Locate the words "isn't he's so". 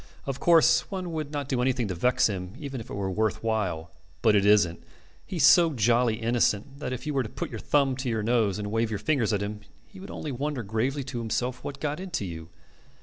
4.47-5.73